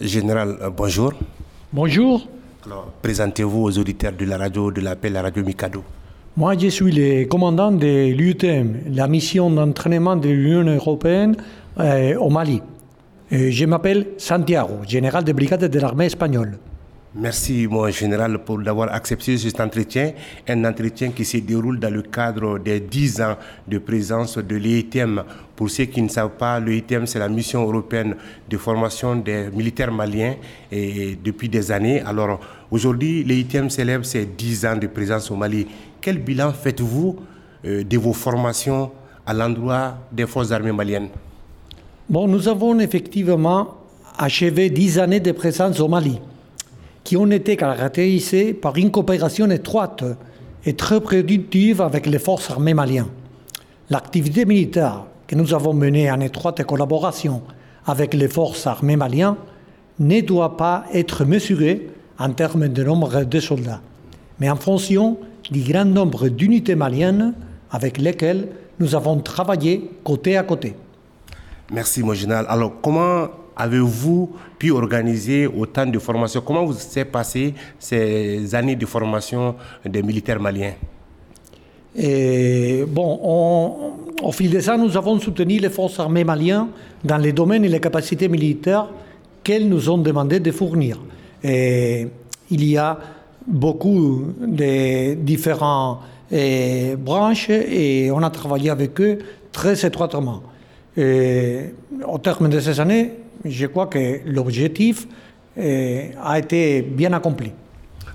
Général, 0.00 0.58
euh, 0.60 0.70
bonjour. 0.70 1.12
Bonjour. 1.72 2.28
Alors, 2.66 2.90
présentez-vous 3.00 3.62
aux 3.62 3.78
auditeurs 3.78 4.12
de 4.12 4.24
la 4.26 4.36
radio, 4.36 4.70
de 4.70 4.80
l'appel 4.82 5.14
la 5.14 5.22
radio 5.22 5.42
Mikado. 5.42 5.82
Moi, 6.36 6.54
je 6.58 6.68
suis 6.68 6.92
le 6.92 7.24
commandant 7.24 7.72
de 7.72 8.12
l'UTM, 8.12 8.92
la 8.92 9.08
mission 9.08 9.48
d'entraînement 9.50 10.16
de 10.16 10.28
l'Union 10.28 10.64
européenne 10.74 11.36
euh, 11.80 12.14
au 12.18 12.28
Mali. 12.28 12.60
Et 13.30 13.50
je 13.50 13.64
m'appelle 13.64 14.08
Santiago, 14.18 14.74
général 14.86 15.24
de 15.24 15.32
brigade 15.32 15.64
de 15.64 15.78
l'armée 15.80 16.06
espagnole. 16.06 16.58
Merci, 17.18 17.66
mon 17.66 17.88
général, 17.88 18.36
pour 18.44 18.58
d'avoir 18.58 18.92
accepté 18.92 19.38
cet 19.38 19.58
entretien, 19.58 20.12
un 20.46 20.64
entretien 20.66 21.12
qui 21.12 21.24
se 21.24 21.38
déroule 21.38 21.78
dans 21.80 21.88
le 21.90 22.02
cadre 22.02 22.58
des 22.58 22.78
10 22.78 23.22
ans 23.22 23.36
de 23.66 23.78
présence 23.78 24.36
de 24.36 24.54
l'EITM. 24.56 25.22
Pour 25.56 25.70
ceux 25.70 25.86
qui 25.86 26.02
ne 26.02 26.08
savent 26.08 26.36
pas, 26.36 26.60
l'EITM, 26.60 27.06
c'est 27.06 27.18
la 27.18 27.30
mission 27.30 27.62
européenne 27.62 28.16
de 28.50 28.56
formation 28.58 29.16
des 29.16 29.48
militaires 29.50 29.90
maliens 29.92 30.34
et 30.70 31.16
depuis 31.24 31.48
des 31.48 31.72
années. 31.72 32.02
Alors, 32.02 32.38
aujourd'hui, 32.70 33.24
l'EITM 33.24 33.70
célèbre 33.70 34.04
ses 34.04 34.26
10 34.26 34.66
ans 34.66 34.76
de 34.76 34.86
présence 34.86 35.30
au 35.30 35.36
Mali. 35.36 35.66
Quel 36.02 36.18
bilan 36.18 36.52
faites-vous 36.52 37.16
euh, 37.64 37.82
de 37.82 37.96
vos 37.96 38.12
formations 38.12 38.90
à 39.24 39.32
l'endroit 39.32 39.96
des 40.12 40.26
forces 40.26 40.52
armées 40.52 40.70
maliennes? 40.72 41.08
Bon, 42.10 42.28
nous 42.28 42.46
avons 42.46 42.78
effectivement 42.78 43.68
achevé 44.18 44.68
10 44.68 44.98
années 44.98 45.20
de 45.20 45.32
présence 45.32 45.80
au 45.80 45.88
Mali 45.88 46.20
qui 47.06 47.16
ont 47.16 47.30
été 47.30 47.56
caractérisées 47.56 48.52
par 48.52 48.76
une 48.76 48.90
coopération 48.90 49.48
étroite 49.48 50.02
et 50.64 50.74
très 50.74 51.00
productive 51.00 51.80
avec 51.80 52.04
les 52.04 52.18
forces 52.18 52.50
armées 52.50 52.74
maliennes. 52.74 53.12
L'activité 53.90 54.44
militaire 54.44 55.04
que 55.28 55.36
nous 55.36 55.54
avons 55.54 55.72
menée 55.72 56.10
en 56.10 56.18
étroite 56.18 56.64
collaboration 56.64 57.42
avec 57.86 58.12
les 58.12 58.26
forces 58.26 58.66
armées 58.66 58.96
maliennes 58.96 59.36
ne 60.00 60.20
doit 60.20 60.56
pas 60.56 60.84
être 60.92 61.24
mesurée 61.24 61.90
en 62.18 62.30
termes 62.30 62.66
de 62.66 62.82
nombre 62.82 63.22
de 63.22 63.38
soldats, 63.38 63.82
mais 64.40 64.50
en 64.50 64.56
fonction 64.56 65.16
du 65.48 65.60
grand 65.60 65.84
nombre 65.84 66.26
d'unités 66.28 66.74
maliennes 66.74 67.34
avec 67.70 67.98
lesquelles 67.98 68.48
nous 68.80 68.96
avons 68.96 69.20
travaillé 69.20 69.92
côté 70.02 70.36
à 70.36 70.42
côté. 70.42 70.74
Merci, 71.70 72.02
mon 72.02 72.14
général. 72.14 72.46
Alors, 72.48 72.72
comment 72.82 73.28
avez-vous 73.56 74.30
pu 74.58 74.70
organiser 74.70 75.46
autant 75.46 75.86
de 75.86 75.98
formations? 75.98 76.42
Comment 76.44 76.64
vous 76.64 76.74
s'est 76.74 77.04
passé 77.04 77.54
ces 77.78 78.54
années 78.54 78.76
de 78.76 78.86
formation 78.86 79.54
des 79.84 80.02
militaires 80.02 80.40
maliens? 80.40 80.74
Bon, 82.88 83.96
au 84.22 84.32
fil 84.32 84.50
de 84.50 84.60
ça, 84.60 84.76
nous 84.76 84.96
avons 84.96 85.18
soutenu 85.18 85.58
les 85.58 85.70
forces 85.70 85.98
armées 85.98 86.24
maliennes 86.24 86.66
dans 87.02 87.16
les 87.16 87.32
domaines 87.32 87.64
et 87.64 87.68
les 87.68 87.80
capacités 87.80 88.28
militaires 88.28 88.88
qu'elles 89.42 89.68
nous 89.68 89.88
ont 89.88 89.98
demandé 89.98 90.38
de 90.40 90.50
fournir. 90.50 91.00
Il 91.42 92.10
y 92.50 92.76
a 92.76 92.98
beaucoup 93.46 94.24
de 94.40 95.14
différentes 95.14 96.00
eh, 96.30 96.96
branches 96.96 97.50
et 97.50 98.10
on 98.12 98.22
a 98.22 98.30
travaillé 98.30 98.68
avec 98.68 99.00
eux 99.00 99.18
très 99.52 99.86
étroitement. 99.86 100.42
Au 100.98 102.18
terme 102.18 102.48
de 102.48 102.60
ces 102.60 102.80
années, 102.80 103.12
je 103.44 103.66
crois 103.66 103.86
que 103.86 104.20
l'objectif 104.26 105.06
eh, 105.56 106.10
a 106.22 106.38
été 106.38 106.82
bien 106.82 107.12
accompli. 107.12 107.52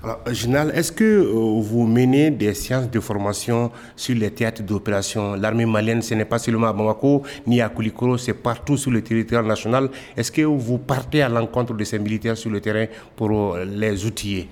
Alors, 0.04 0.18
Général, 0.32 0.72
est-ce 0.74 0.90
que 0.90 1.04
euh, 1.04 1.60
vous 1.62 1.86
menez 1.86 2.32
des 2.32 2.54
séances 2.54 2.90
de 2.90 2.98
formation 2.98 3.70
sur 3.94 4.16
les 4.16 4.32
théâtres 4.32 4.62
d'opération? 4.62 5.34
L'armée 5.34 5.64
malienne, 5.64 6.02
ce 6.02 6.14
n'est 6.14 6.24
pas 6.24 6.40
seulement 6.40 6.66
à 6.66 6.72
Bamako 6.72 7.22
ni 7.46 7.60
à 7.60 7.68
Koulikoro, 7.68 8.18
c'est 8.18 8.34
partout 8.34 8.76
sur 8.76 8.90
le 8.90 9.00
territoire 9.02 9.44
national. 9.44 9.90
Est-ce 10.16 10.32
que 10.32 10.42
vous 10.42 10.78
partez 10.78 11.22
à 11.22 11.28
l'encontre 11.28 11.74
de 11.74 11.84
ces 11.84 12.00
militaires 12.00 12.36
sur 12.36 12.50
le 12.50 12.60
terrain 12.60 12.86
pour 13.14 13.54
euh, 13.54 13.64
les 13.64 14.04
outiller? 14.04 14.48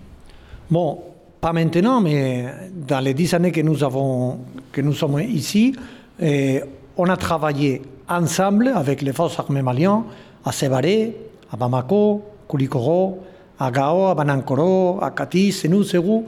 Bon, 0.70 1.00
pas 1.40 1.52
maintenant, 1.52 2.00
mais 2.00 2.44
dans 2.72 3.00
les 3.00 3.12
dix 3.12 3.34
années 3.34 3.50
que 3.50 3.60
nous, 3.60 3.82
avons, 3.82 4.38
que 4.70 4.80
nous 4.80 4.92
sommes 4.92 5.20
ici, 5.20 5.74
eh, 6.20 6.60
on 6.96 7.08
a 7.08 7.16
travaillé 7.16 7.82
ensemble 8.08 8.68
avec 8.68 9.02
les 9.02 9.12
forces 9.12 9.38
armées 9.38 9.62
maliennes 9.62 10.02
à 10.44 10.52
Sévaré, 10.52 11.16
à 11.52 11.56
Bamako, 11.56 12.22
Koulikoro, 12.48 13.20
à 13.58 13.70
Gao, 13.70 14.06
à 14.06 14.14
Banankoro, 14.14 14.98
à 15.02 15.10
Kati, 15.10 15.52
Senou, 15.52 15.82
Serou, 15.82 16.26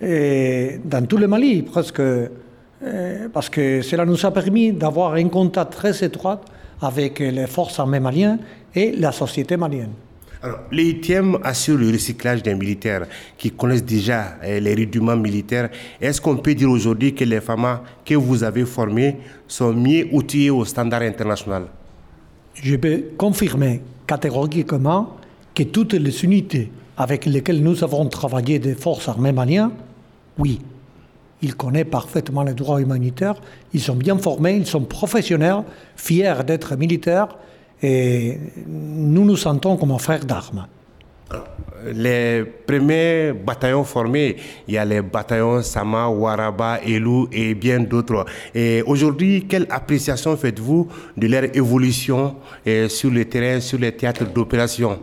dans 0.00 1.06
tout 1.06 1.18
le 1.18 1.26
Mali 1.28 1.62
presque, 1.62 2.02
parce 3.32 3.50
que 3.50 3.82
cela 3.82 4.06
nous 4.06 4.24
a 4.24 4.30
permis 4.30 4.72
d'avoir 4.72 5.12
un 5.14 5.28
contact 5.28 5.72
très 5.74 6.04
étroit 6.04 6.40
avec 6.80 7.18
les 7.18 7.46
forces 7.46 7.78
armées 7.78 8.00
maliennes 8.00 8.38
et 8.74 8.92
la 8.92 9.12
société 9.12 9.56
malienne. 9.58 9.92
Alors, 10.42 10.60
l'ITM 10.72 11.36
assure 11.44 11.76
le 11.76 11.90
recyclage 11.90 12.42
des 12.42 12.54
militaires 12.54 13.06
qui 13.36 13.50
connaissent 13.50 13.84
déjà 13.84 14.38
eh, 14.42 14.58
les 14.58 14.74
rudiments 14.74 15.16
militaires. 15.16 15.68
Est-ce 16.00 16.18
qu'on 16.18 16.38
peut 16.38 16.54
dire 16.54 16.70
aujourd'hui 16.70 17.14
que 17.14 17.24
les 17.24 17.42
femmes 17.42 17.80
que 18.06 18.14
vous 18.14 18.42
avez 18.42 18.64
formées 18.64 19.18
sont 19.46 19.74
mieux 19.74 20.08
outillées 20.12 20.48
au 20.48 20.64
standard 20.64 21.02
international? 21.02 21.64
Je 22.54 22.76
peux 22.76 23.04
confirmer 23.16 23.82
catégoriquement 24.06 25.16
que 25.54 25.62
toutes 25.62 25.94
les 25.94 26.24
unités 26.24 26.70
avec 26.96 27.26
lesquelles 27.26 27.62
nous 27.62 27.82
avons 27.82 28.06
travaillé 28.06 28.58
des 28.58 28.74
forces 28.74 29.08
armées 29.08 29.32
maliennes, 29.32 29.70
oui, 30.38 30.60
ils 31.42 31.54
connaissent 31.54 31.86
parfaitement 31.90 32.42
les 32.42 32.54
droits 32.54 32.80
humanitaires, 32.80 33.40
ils 33.72 33.80
sont 33.80 33.94
bien 33.94 34.18
formés, 34.18 34.56
ils 34.56 34.66
sont 34.66 34.82
professionnels, 34.82 35.62
fiers 35.96 36.44
d'être 36.46 36.76
militaires, 36.76 37.38
et 37.82 38.38
nous 38.66 39.24
nous 39.24 39.36
sentons 39.36 39.76
comme 39.76 39.92
un 39.92 39.98
frère 39.98 40.24
d'armes. 40.24 40.66
Les 41.94 42.44
premiers 42.66 43.32
bataillons 43.32 43.84
formés, 43.84 44.36
il 44.68 44.74
y 44.74 44.78
a 44.78 44.84
les 44.84 45.00
bataillons 45.00 45.62
Sama, 45.62 46.08
Waraba, 46.08 46.78
Elou 46.86 47.26
et 47.32 47.54
bien 47.54 47.80
d'autres. 47.80 48.26
Et 48.54 48.82
aujourd'hui, 48.86 49.46
quelle 49.48 49.66
appréciation 49.70 50.36
faites-vous 50.36 50.88
de 51.16 51.26
leur 51.26 51.44
évolution 51.56 52.36
sur 52.88 53.10
le 53.10 53.24
terrain, 53.24 53.60
sur 53.60 53.78
les 53.78 53.92
théâtres 53.92 54.26
d'opération? 54.26 54.98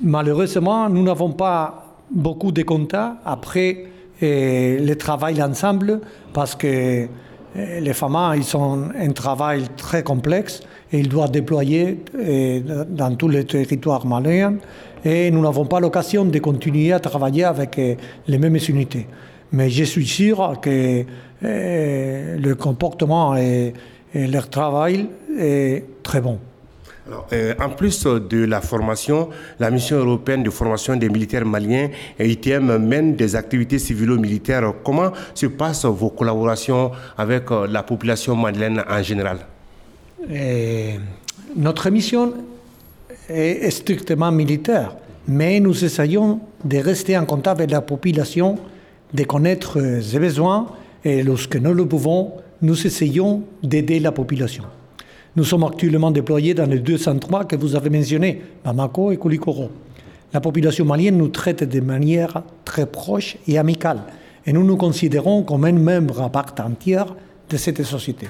Malheureusement, 0.00 0.88
nous 0.88 1.02
n'avons 1.02 1.32
pas 1.32 1.98
beaucoup 2.10 2.50
de 2.50 2.62
contacts 2.62 3.16
après 3.24 3.84
le 4.22 4.94
travail 4.94 5.42
ensemble 5.42 6.00
parce 6.32 6.54
que 6.54 7.06
les 7.54 7.92
femmes, 7.92 8.34
ils 8.36 8.56
ont 8.56 8.90
un 8.98 9.12
travail 9.12 9.64
très 9.76 10.02
complexe 10.02 10.60
et 10.92 10.98
ils 10.98 11.08
doivent 11.08 11.30
déployer 11.30 12.00
dans 12.88 13.14
tous 13.16 13.28
les 13.28 13.44
territoires 13.44 14.04
maliens 14.06 14.54
et 15.04 15.30
nous 15.30 15.40
n'avons 15.40 15.66
pas 15.66 15.80
l'occasion 15.80 16.24
de 16.24 16.38
continuer 16.38 16.92
à 16.92 17.00
travailler 17.00 17.44
avec 17.44 17.80
les 18.26 18.38
mêmes 18.38 18.58
unités. 18.68 19.06
Mais 19.52 19.70
je 19.70 19.84
suis 19.84 20.06
sûr 20.06 20.58
que 20.60 21.04
le 21.42 22.54
comportement 22.54 23.36
et 23.36 23.72
leur 24.14 24.48
travail 24.50 25.06
est 25.38 25.84
très 26.02 26.20
bon. 26.20 26.38
Euh, 27.32 27.54
en 27.60 27.68
plus 27.68 28.04
de 28.04 28.44
la 28.44 28.60
formation, 28.62 29.28
la 29.60 29.70
mission 29.70 29.98
européenne 29.98 30.42
de 30.42 30.50
formation 30.50 30.96
des 30.96 31.10
militaires 31.10 31.44
maliens, 31.44 31.90
ITM, 32.18 32.78
mène 32.78 33.14
des 33.14 33.36
activités 33.36 33.78
civilo-militaires. 33.78 34.72
Comment 34.82 35.10
se 35.34 35.46
passent 35.46 35.84
vos 35.84 36.08
collaborations 36.08 36.92
avec 37.18 37.50
euh, 37.50 37.66
la 37.66 37.82
population 37.82 38.34
malienne 38.36 38.82
en 38.88 39.02
général? 39.02 39.38
Notre 41.54 41.90
mission 41.90 42.32
est 43.28 43.70
strictement 43.70 44.32
militaire, 44.32 44.96
mais 45.28 45.60
nous 45.60 45.84
essayons 45.84 46.40
de 46.64 46.78
rester 46.78 47.18
en 47.18 47.26
contact 47.26 47.58
avec 47.60 47.70
la 47.70 47.82
population, 47.82 48.58
de 49.12 49.24
connaître 49.24 49.78
ses 50.00 50.18
besoins, 50.18 50.68
et 51.04 51.22
lorsque 51.22 51.56
nous 51.56 51.74
le 51.74 51.86
pouvons, 51.86 52.32
nous 52.62 52.86
essayons 52.86 53.42
d'aider 53.62 54.00
la 54.00 54.12
population. 54.12 54.64
Nous 55.36 55.42
sommes 55.42 55.64
actuellement 55.64 56.12
déployés 56.12 56.54
dans 56.54 56.70
les 56.70 56.78
deux 56.78 56.96
centres 56.96 57.44
que 57.48 57.56
vous 57.56 57.74
avez 57.74 57.90
mentionnés, 57.90 58.40
Bamako 58.64 59.10
et 59.10 59.16
Koulikoro. 59.16 59.68
La 60.32 60.40
population 60.40 60.84
malienne 60.84 61.18
nous 61.18 61.28
traite 61.28 61.64
de 61.64 61.80
manière 61.80 62.44
très 62.64 62.86
proche 62.86 63.36
et 63.48 63.58
amicale, 63.58 64.02
et 64.46 64.52
nous 64.52 64.62
nous 64.62 64.76
considérons 64.76 65.42
comme 65.42 65.64
un 65.64 65.72
membre 65.72 66.22
à 66.22 66.30
part 66.30 66.54
entière 66.60 67.16
de 67.50 67.56
cette 67.56 67.82
société. 67.82 68.28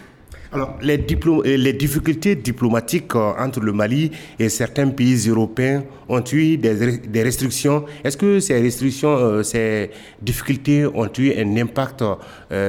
Alors, 0.51 0.77
les, 0.81 1.05
euh, 1.27 1.57
les, 1.59 1.73
difficultés 1.75 2.37
diplomatiques 2.37 3.15
euh, 3.17 3.33
entre 3.39 3.61
le 3.61 3.73
Mali 3.73 4.11
et 4.39 4.49
certains 4.49 4.89
pays 4.89 5.29
européens 5.29 5.83
ont 6.09 6.23
eu 6.33 6.57
des, 6.57 7.23
restrictions. 7.23 7.85
Est-ce 8.05 8.17
que 8.17 8.39
ces 8.41 8.61
restrictions, 8.61 9.11
euh, 9.11 9.43
ces 9.43 9.91
difficultés 10.23 10.87
ont 10.87 11.11
eu 11.19 11.33
un 11.37 11.57
impact 11.57 12.05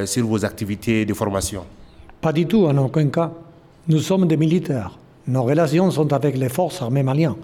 sur 0.05 0.25
vos 0.25 0.43
activités 0.43 1.05
de 1.05 1.13
formation? 1.13 1.63
Pas 2.19 2.33
du 2.33 2.45
tout, 2.47 2.65
en 2.65 2.75
aucun 2.77 3.07
cas. 3.07 3.31
Nous 3.87 3.99
sommes 3.99 4.27
des 4.27 4.35
militaires. 4.35 4.97
Nos 5.27 5.43
relations 5.43 5.91
sont 5.91 6.11
avec 6.11 6.35
les 6.37 6.49
forces 6.49 6.81
armées 6.81 7.03
maliennes. 7.03 7.35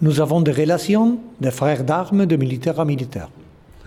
Nous 0.00 0.22
avons 0.22 0.40
des 0.40 0.52
relations 0.52 1.18
de 1.38 1.50
frères 1.50 1.84
d'armes 1.84 2.24
de 2.24 2.36
militaire 2.36 2.80
à 2.80 2.86
militaire. 2.86 3.28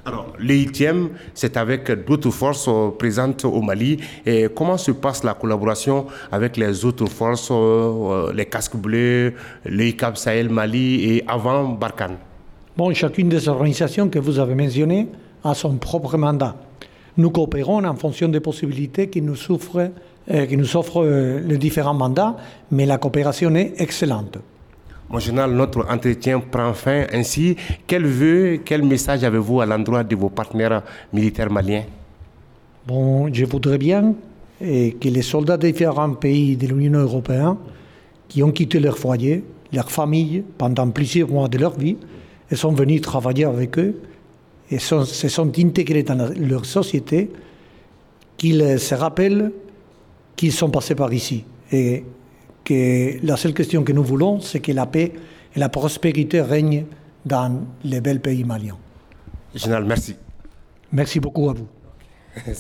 Alors, 0.06 0.28
l'EITM, 0.40 1.08
c'est 1.34 1.58
avec 1.58 2.06
d'autres 2.06 2.30
forces 2.30 2.68
euh, 2.68 2.92
présentes 2.92 3.44
au 3.44 3.60
Mali. 3.64 3.98
Et 4.24 4.48
comment 4.56 4.78
se 4.78 4.92
passe 4.92 5.24
la 5.24 5.34
collaboration 5.34 6.06
avec 6.32 6.58
les 6.58 6.86
autres 6.86 7.08
forces, 7.08 7.50
euh, 7.50 8.32
les 8.34 8.46
casques 8.46 8.76
bleus, 8.76 9.34
l'EICAP 9.66 10.16
Sahel 10.16 10.50
Mali 10.50 11.04
et 11.10 11.24
avant 11.28 11.70
Barkhane? 11.70 12.18
Bon, 12.78 12.94
chacune 12.94 13.30
des 13.30 13.50
organisations 13.50 14.10
que 14.10 14.20
vous 14.20 14.38
avez 14.38 14.54
mentionnées 14.54 15.08
a 15.44 15.56
son 15.56 15.76
propre 15.78 16.18
mandat. 16.18 16.56
Nous 17.18 17.30
coopérons 17.30 17.84
en 17.84 17.96
fonction 17.96 18.28
des 18.28 18.40
possibilités 18.40 19.08
qui 19.08 19.22
nous, 19.22 19.52
offrent, 19.52 19.92
euh, 20.32 20.46
qui 20.46 20.58
nous 20.58 20.76
offrent 20.76 21.06
les 21.06 21.58
différents 21.58 21.94
mandats, 21.94 22.36
mais 22.72 22.86
la 22.86 22.98
coopération 22.98 23.54
est 23.56 23.74
excellente. 23.78 24.38
Mon 25.10 25.20
général, 25.20 25.52
notre 25.52 25.86
entretien 25.90 26.40
prend 26.40 26.74
fin 26.74 27.06
ainsi. 27.14 27.56
Quel 27.86 28.06
vœu, 28.06 28.60
quel 28.66 28.84
message 28.84 29.24
avez-vous 29.24 29.62
à 29.62 29.66
l'endroit 29.66 30.04
de 30.04 30.16
vos 30.16 30.30
partenaires 30.30 30.82
militaires 31.14 31.52
maliens? 31.52 31.84
Bon, 32.88 33.32
je 33.32 33.46
voudrais 33.46 33.78
bien 33.78 34.16
eh, 34.62 34.94
que 35.00 35.08
les 35.08 35.22
soldats 35.22 35.58
des 35.58 35.72
différents 35.72 36.14
pays 36.14 36.58
de 36.58 36.68
l'Union 36.68 37.00
européenne 37.00 37.56
qui 38.28 38.42
ont 38.42 38.52
quitté 38.52 38.80
leur 38.80 38.98
foyer, 38.98 39.44
leur 39.72 39.92
famille 39.92 40.44
pendant 40.58 40.90
plusieurs 40.90 41.30
mois 41.30 41.48
de 41.48 41.60
leur 41.60 41.78
vie 41.78 41.98
et 42.50 42.56
sont 42.56 42.72
venus 42.72 43.02
travailler 43.02 43.46
avec 43.46 43.78
eux 43.78 43.96
et 44.72 44.80
se 44.80 45.28
sont 45.28 45.60
intégrés 45.60 46.04
dans 46.04 46.34
leur 46.36 46.66
société, 46.66 47.32
qu'ils 48.38 48.80
se 48.80 48.96
rappellent 48.96 49.52
qu'ils 50.36 50.52
sont 50.52 50.70
passés 50.70 50.96
par 50.96 51.14
ici 51.14 51.46
et 51.72 52.04
que 52.64 53.26
la 53.26 53.38
seule 53.38 53.54
question 53.54 53.84
que 53.84 53.94
nous 53.94 54.04
voulons, 54.04 54.42
c'est 54.42 54.60
que 54.60 54.72
la 54.72 54.86
paix 54.86 55.14
et 55.56 55.60
la 55.60 55.70
prospérité 55.70 56.42
règnent 56.42 56.86
dans 57.26 57.66
les 57.84 58.02
bels 58.02 58.22
pays 58.22 58.44
maliens. 58.44 58.78
Général, 59.54 59.86
merci. 59.86 60.16
Merci 60.92 61.20
beaucoup 61.20 61.50
à 61.50 61.54
vous. 61.54 61.68